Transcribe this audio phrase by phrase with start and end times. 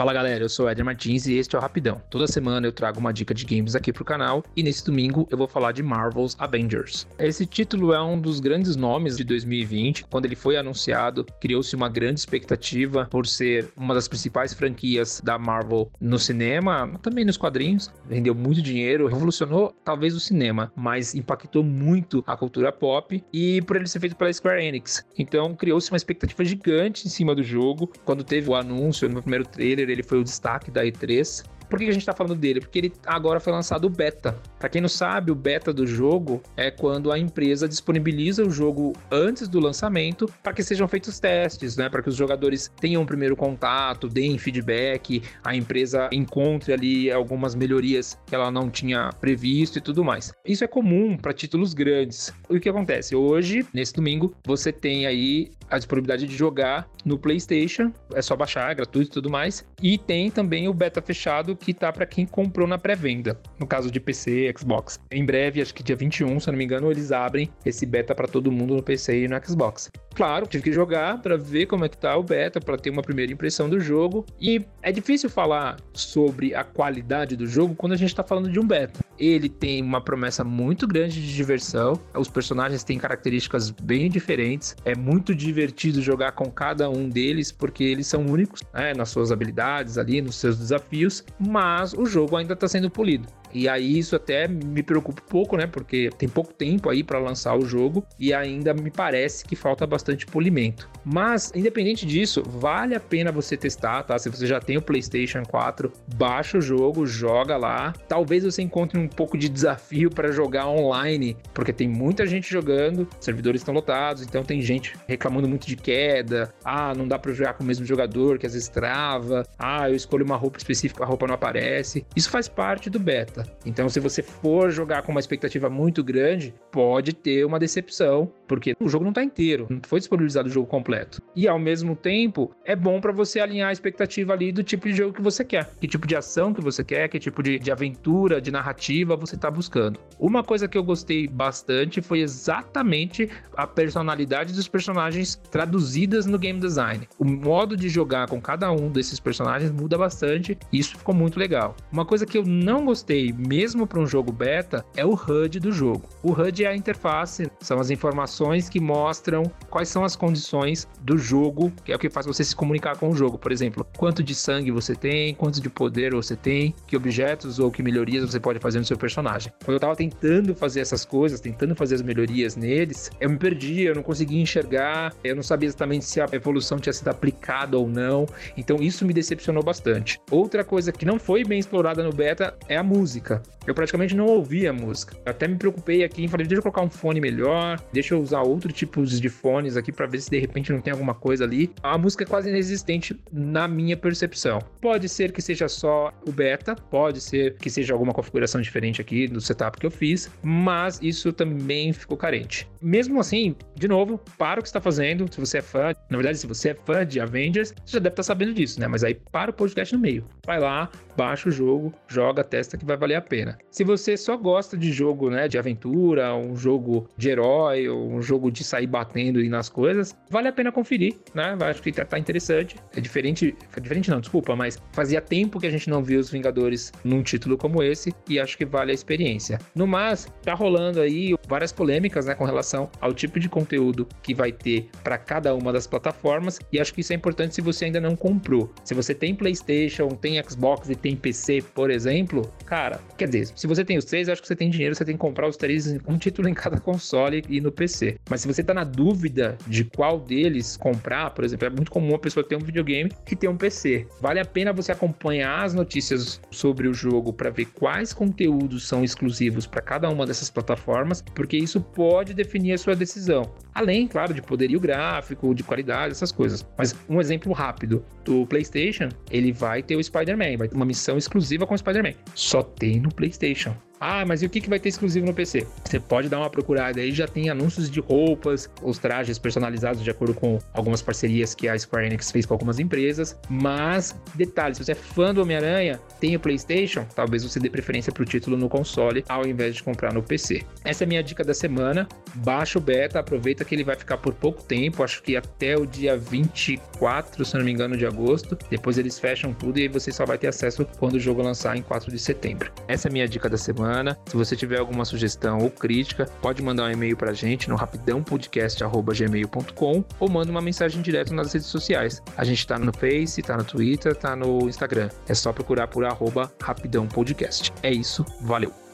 [0.00, 2.00] Fala galera, eu sou o Eder Martins e este é o Rapidão.
[2.08, 5.36] Toda semana eu trago uma dica de games aqui pro canal e nesse domingo eu
[5.36, 7.06] vou falar de Marvel's Avengers.
[7.18, 10.06] Esse título é um dos grandes nomes de 2020.
[10.06, 15.38] Quando ele foi anunciado, criou-se uma grande expectativa por ser uma das principais franquias da
[15.38, 17.90] Marvel no cinema, também nos quadrinhos.
[18.08, 23.76] Rendeu muito dinheiro, revolucionou talvez o cinema, mas impactou muito a cultura pop e por
[23.76, 25.04] ele ser feito pela Square Enix.
[25.18, 27.92] Então criou-se uma expectativa gigante em cima do jogo.
[28.02, 31.44] Quando teve o anúncio no primeiro trailer, ele foi o destaque da E3.
[31.70, 32.60] Por que a gente está falando dele?
[32.60, 34.36] Porque ele agora foi lançado o beta.
[34.58, 38.92] Para quem não sabe, o beta do jogo é quando a empresa disponibiliza o jogo
[39.10, 41.88] antes do lançamento para que sejam feitos testes, né?
[41.88, 47.54] Para que os jogadores tenham um primeiro contato, deem feedback, a empresa encontre ali algumas
[47.54, 50.32] melhorias que ela não tinha previsto e tudo mais.
[50.44, 52.34] Isso é comum para títulos grandes.
[52.48, 53.14] O que acontece?
[53.14, 58.72] Hoje, nesse domingo, você tem aí a disponibilidade de jogar no PlayStation, é só baixar,
[58.72, 59.64] é gratuito e tudo mais.
[59.80, 63.90] E tem também o beta fechado que tá para quem comprou na pré-venda, no caso
[63.90, 64.98] de PC, Xbox.
[65.10, 68.14] Em breve, acho que dia 21, se eu não me engano, eles abrem esse beta
[68.14, 69.90] para todo mundo no PC e no Xbox.
[70.14, 73.02] Claro, tive que jogar para ver como é que tá o beta, para ter uma
[73.02, 74.24] primeira impressão do jogo.
[74.40, 78.58] E é difícil falar sobre a qualidade do jogo quando a gente tá falando de
[78.58, 79.00] um beta.
[79.20, 84.96] Ele tem uma promessa muito grande de diversão, os personagens têm características bem diferentes, é
[84.96, 89.98] muito divertido jogar com cada um deles porque eles são únicos né, nas suas habilidades
[89.98, 93.28] ali, nos seus desafios, mas o jogo ainda está sendo polido.
[93.52, 95.66] E aí isso até me preocupa um pouco, né?
[95.66, 99.86] Porque tem pouco tempo aí para lançar o jogo e ainda me parece que falta
[99.86, 100.88] bastante polimento.
[101.04, 104.18] Mas independente disso, vale a pena você testar, tá?
[104.18, 107.92] Se você já tem o PlayStation 4, baixa o jogo, joga lá.
[108.08, 113.08] Talvez você encontre um pouco de desafio para jogar online, porque tem muita gente jogando,
[113.20, 116.52] servidores estão lotados, então tem gente reclamando muito de queda.
[116.64, 119.44] Ah, não dá para jogar com o mesmo jogador, que às vezes trava.
[119.58, 122.06] Ah, eu escolho uma roupa específica, a roupa não aparece.
[122.14, 123.39] Isso faz parte do beta.
[123.64, 128.74] Então, se você for jogar com uma expectativa muito grande, pode ter uma decepção, porque
[128.80, 131.22] o jogo não está inteiro, não foi disponibilizado o jogo completo.
[131.34, 134.94] E ao mesmo tempo, é bom para você alinhar a expectativa ali do tipo de
[134.94, 137.70] jogo que você quer, que tipo de ação que você quer, que tipo de, de
[137.70, 140.00] aventura, de narrativa você está buscando.
[140.18, 146.60] Uma coisa que eu gostei bastante foi exatamente a personalidade dos personagens traduzidas no game
[146.60, 147.08] design.
[147.18, 151.38] O modo de jogar com cada um desses personagens muda bastante e isso ficou muito
[151.38, 151.76] legal.
[151.92, 155.72] Uma coisa que eu não gostei mesmo para um jogo beta, é o HUD do
[155.72, 156.08] jogo.
[156.22, 161.16] O HUD é a interface, são as informações que mostram quais são as condições do
[161.18, 163.38] jogo, que é o que faz você se comunicar com o jogo.
[163.38, 167.70] Por exemplo, quanto de sangue você tem, quanto de poder você tem, que objetos ou
[167.70, 169.52] que melhorias você pode fazer no seu personagem.
[169.64, 173.82] Quando eu tava tentando fazer essas coisas, tentando fazer as melhorias neles, eu me perdi,
[173.82, 177.88] eu não conseguia enxergar, eu não sabia exatamente se a evolução tinha sido aplicada ou
[177.88, 178.26] não.
[178.56, 180.20] Então isso me decepcionou bastante.
[180.30, 183.42] Outra coisa que não foi bem explorada no beta é a música música.
[183.66, 185.16] Eu praticamente não ouvia música.
[185.24, 188.72] Até me preocupei aqui falei, deixa eu colocar um fone melhor, deixa eu usar outro
[188.72, 191.70] tipo de fones aqui para ver se de repente não tem alguma coisa ali.
[191.82, 194.60] A música é quase inexistente na minha percepção.
[194.80, 199.28] Pode ser que seja só o beta, pode ser que seja alguma configuração diferente aqui
[199.28, 202.68] do setup que eu fiz, mas isso também ficou carente.
[202.80, 206.38] Mesmo assim, de novo, para o que está fazendo, se você é fã, na verdade,
[206.38, 208.88] se você é fã de Avengers, você já deve estar tá sabendo disso, né?
[208.88, 210.24] Mas aí para o podcast no meio.
[210.46, 213.58] Vai lá, baixa o jogo, joga, testa que vai valer a pena.
[213.70, 218.50] Se você só gosta de jogo, né, de aventura, um jogo de herói, um jogo
[218.50, 221.56] de sair batendo e nas coisas, vale a pena conferir, né?
[221.60, 222.76] Acho que tá, tá interessante.
[222.96, 226.30] É diferente, é diferente não, desculpa, mas fazia tempo que a gente não viu os
[226.30, 229.58] Vingadores num título como esse e acho que vale a experiência.
[229.74, 234.34] No mais, tá rolando aí várias polêmicas, né, com relação ao tipo de conteúdo que
[234.34, 237.86] vai ter para cada uma das plataformas e acho que isso é importante se você
[237.86, 238.72] ainda não comprou.
[238.84, 243.66] Se você tem PlayStation, tem Xbox e tem PC, por exemplo, cara, quer dizer, se
[243.66, 245.96] você tem os três, acho que você tem dinheiro, você tem que comprar os três,
[246.06, 248.18] um título em cada console e no PC.
[248.28, 252.14] Mas se você tá na dúvida de qual deles comprar, por exemplo, é muito comum
[252.14, 254.06] a pessoa ter um videogame e ter um PC.
[254.20, 259.04] Vale a pena você acompanhar as notícias sobre o jogo para ver quais conteúdos são
[259.04, 263.52] exclusivos para cada uma dessas plataformas, porque isso pode definir a sua decisão.
[263.74, 266.66] Além, claro, de poderio gráfico, de qualidade, essas coisas.
[266.76, 271.16] Mas um exemplo rápido do PlayStation, ele vai ter o Spider-Man, vai ter uma missão
[271.16, 272.14] exclusiva com o Spider-Man.
[272.34, 273.76] Só tem no PlayStation.
[274.00, 275.66] Ah, mas e o que, que vai ter exclusivo no PC?
[275.84, 280.10] Você pode dar uma procurada aí, já tem anúncios de roupas, os trajes personalizados de
[280.10, 283.38] acordo com algumas parcerias que a Square Enix fez com algumas empresas.
[283.50, 288.10] Mas, detalhe, se você é fã do Homem-Aranha, tem o PlayStation, talvez você dê preferência
[288.10, 290.62] para o título no console ao invés de comprar no PC.
[290.82, 292.08] Essa é a minha dica da semana.
[292.36, 295.84] Baixa o beta, aproveita que ele vai ficar por pouco tempo, acho que até o
[295.84, 298.56] dia 24, se não me engano, de agosto.
[298.70, 301.76] Depois eles fecham tudo e aí você só vai ter acesso quando o jogo lançar
[301.76, 302.72] em 4 de setembro.
[302.88, 303.89] Essa é a minha dica da semana.
[304.26, 310.04] Se você tiver alguma sugestão ou crítica, pode mandar um e-mail pra gente no rapidãopodcast.gmail.com
[310.18, 312.20] ou manda uma mensagem direto nas redes sociais.
[312.36, 315.08] A gente tá no Face, tá no Twitter, tá no Instagram.
[315.28, 317.72] É só procurar por arroba rapidãopodcast.
[317.82, 318.89] É isso, valeu!